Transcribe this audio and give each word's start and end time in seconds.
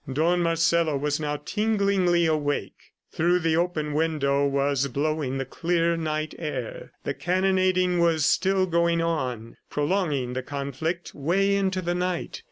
Don 0.11 0.41
Marcelo 0.41 0.97
was 0.97 1.19
now 1.19 1.37
tinglingly 1.37 2.25
awake. 2.25 2.91
Through 3.11 3.37
the 3.41 3.55
open 3.55 3.93
window 3.93 4.47
was 4.47 4.87
blowing 4.87 5.37
the 5.37 5.45
clear 5.45 5.95
night 5.95 6.33
air. 6.39 6.91
The 7.03 7.13
cannonading 7.13 7.99
was 7.99 8.25
still 8.25 8.65
going 8.65 8.99
on, 9.03 9.57
prolonging 9.69 10.33
the 10.33 10.41
conflict 10.41 11.13
way 11.13 11.53
into 11.55 11.83
the 11.83 11.93
night. 11.93 12.39